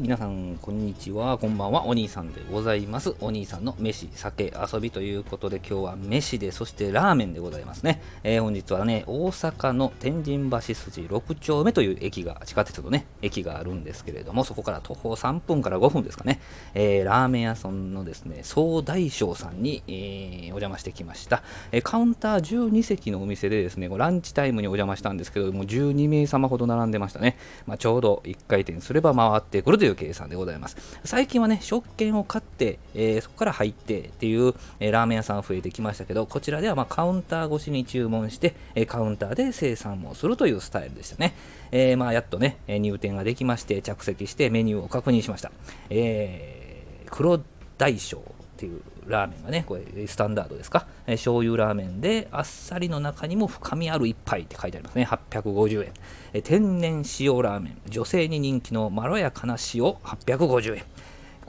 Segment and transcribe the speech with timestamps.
[0.00, 1.38] い、皆さん、こんにちは。
[1.38, 1.86] こんばんは。
[1.86, 3.14] お兄さんでございます。
[3.20, 8.00] お兄さんの飯、酒、遊びということで、今日は飯で、そしてラーメンでございますね。
[8.24, 16.40] えー、本日はね、大阪の天神橋筋6丁目という駅が、地下鉄のね、駅があるんですけれども、そこから徒歩3分から5分ですかね、
[16.74, 21.42] えー、ラーメン屋さんのですね、総大将さんに、えー、お邪魔してきました。
[21.72, 27.36] えー、カウンター12席のお店でですね、ランチタイムにお邪魔したんですけども、12名様ほど並んでましたね。
[27.66, 30.76] まあ、ちょうど1回転すれば回ってくるといういう計算でございます。
[31.04, 41.34] 最近はね、食券を買って、えー、そこから入ってっていう、えー、ラーメン屋さん増えてきましたけど、こちらではまカウンター越しに注文して、えカウンターで生産もするというスタイルでしたね。
[41.72, 45.52] えまあ、やっとね、入店ができまして、着席してメニューを確認しました。
[45.90, 47.40] え黒
[47.78, 48.22] 大将
[48.60, 55.08] っていうラーメンがね、これスタンダードですか、えー、醤油ラーメンであっさりの中にも深みある一杯って書いてありますね。
[55.10, 55.92] 850円。
[56.34, 60.84] えー、天然塩ラーメン、女性に人気のまろやかな塩850円。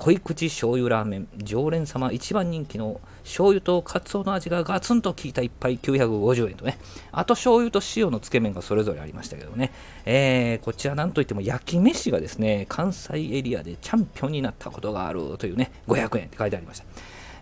[0.02, 6.80] 濃い口醤油ラーメン、常連様一番人気の醤油とカツオの味がガツンと効いた一杯950円とね、
[7.12, 9.72] あと醤油と塩のつけ麺がそれぞれありましたけどね、
[10.06, 16.86] えー、こちらなんといっても焼き飯がですね、関西エリアでチャンピオンになったことがあるというね、500円って書いてありました。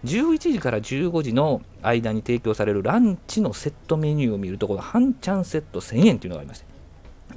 [0.06, 6.66] 11時から15時の間に提供されるランチのセットメニューを見ると、この半チャンセット1000円というのがありまして、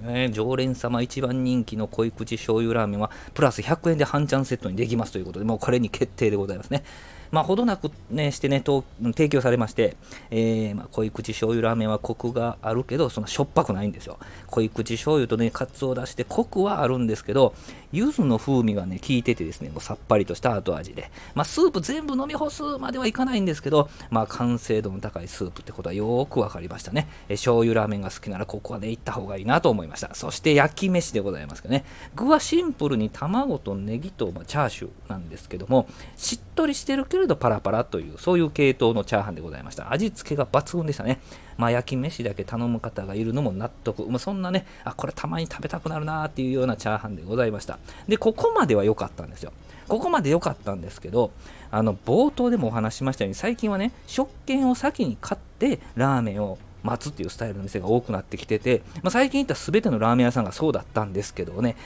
[0.04, 6.84] えー、常連様一番人気の濃い口醤油ラーメンはプラス100円で半チャンセットにできますということで、もうこれに決定でございますね。
[7.32, 9.96] まあ、ほどなく、ね、してね、提供されまして、
[10.30, 14.18] えー、まあ、濃い口醤油ラーメンはコクがあるけど、そのしょっぱくないんですよ。
[14.48, 17.54] 濃い口醤油とね、カツを出して、コクはあるんですけど、
[17.90, 27.08] 柚子の風味がね、効いててですね、もうさっぱりとした後味で、まあ、スープ全部飲み干すまではいかないんですけど、まあ、完成度の高いスープってことはよーくわかりましたね。
[27.28, 30.14] えー、醤油ラーメンが好きなら、ここはね、行った方がいいなと思いました。
[30.14, 39.92] そして焼き飯でございますけどね、具はシンプルに卵とネギと、まあ、チャーシューなんですけども、しっとりしてるけどれどパラパラというそういう系統のチャーハンでございました。
[39.92, 41.20] 味付けが抜群でしたね。
[41.56, 47.78] まあ焼き飯だけ頼む方がいるのも納得、まあ、そんなねあこれたまに食べたくなるなっていうようなチャーハンでございました。
[48.08, 49.52] でここまでは良かったんですよ。
[49.88, 51.32] ここまで良かったんですけど
[51.70, 61.76] あの冒頭でもお話ししましたように最近はね食券を先に買ってラーメンを待つっていうスタイルの店が多くなってきてて、まあ、最近行った全てのラーメン屋さんがそうだったんですけどね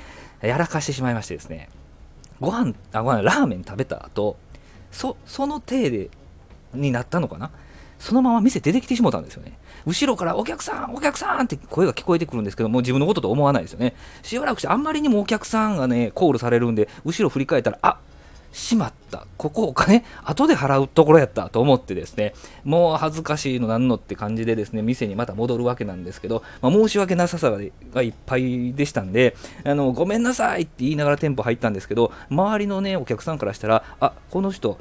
[0.41, 1.69] やらかしてしまいましてですね
[2.41, 4.37] ご飯あご飯ラーメン食べた後
[4.91, 5.17] そ
[5.47, 6.11] の体で
[6.75, 7.51] になったのかな？
[7.99, 9.53] そのまま店出てきてしまったんですよね。
[9.87, 13.95] 後ろからお客さん、お客さんって声が聞こえてくるんですけど、もう自分のことと思わないですよね。
[14.23, 17.99] しばらくしてあんまりにもお客さんがね、コールされるんで、後ろ振り返ったら、あ
[18.57, 19.27] しまった。
[19.37, 22.33] ここお金後で払うところやったと思ってですね、
[22.65, 34.79] もう恥ずかしいのなんのって感じでですね、店にまた戻るわけなんですけど、まあ、申し訳なささがいっぱいでしたんで、あの、ごめんなさいって言いながら店舗入ったんですけど、周りのね、お客さんからしたら、あ、この人、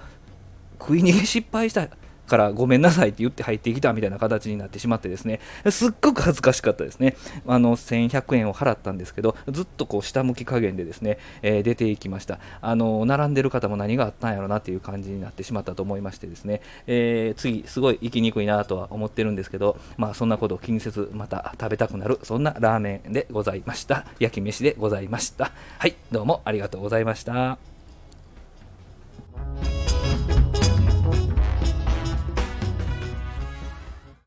[0.80, 1.90] 食い逃げ失敗した
[2.26, 7.16] からごめんなさいって言って入ってきたみたいな形になってしまってですね、すっごく恥ずかしかったですね。
[7.48, 12.40] あの、1100円を払ったんですけど、ずっとこう下向き加減でですね、えー、出ていきました。
[12.62, 24.06] あの、並んでる方も何があったんやろなっていう感じになってしまったと思いましてですね、えー、次、すごい行きにくいなとは思ってるんですけど、まあそんなことを気にせず、また食べたくなる、そんなラーメンでございました。
[24.20, 25.52] 焼き飯でございました。
[25.78, 27.75] はい、どうもありがとうございました。